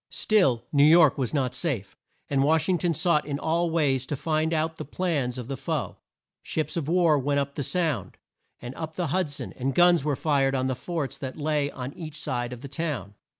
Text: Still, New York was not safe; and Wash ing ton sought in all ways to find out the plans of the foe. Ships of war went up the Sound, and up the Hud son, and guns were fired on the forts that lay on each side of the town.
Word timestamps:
Still, 0.09 0.63
New 0.73 0.83
York 0.83 1.19
was 1.19 1.31
not 1.31 1.53
safe; 1.53 1.95
and 2.27 2.43
Wash 2.43 2.67
ing 2.67 2.79
ton 2.79 2.95
sought 2.95 3.23
in 3.27 3.37
all 3.37 3.69
ways 3.69 4.07
to 4.07 4.15
find 4.15 4.51
out 4.51 4.77
the 4.77 4.83
plans 4.83 5.37
of 5.37 5.47
the 5.47 5.55
foe. 5.55 5.97
Ships 6.41 6.75
of 6.75 6.87
war 6.87 7.19
went 7.19 7.39
up 7.39 7.53
the 7.53 7.61
Sound, 7.61 8.17
and 8.59 8.73
up 8.73 8.95
the 8.95 9.09
Hud 9.13 9.29
son, 9.29 9.53
and 9.57 9.75
guns 9.75 10.03
were 10.03 10.15
fired 10.15 10.55
on 10.55 10.65
the 10.65 10.73
forts 10.73 11.19
that 11.19 11.37
lay 11.37 11.69
on 11.69 11.93
each 11.93 12.15
side 12.15 12.51
of 12.51 12.61
the 12.61 12.67
town. 12.67 13.13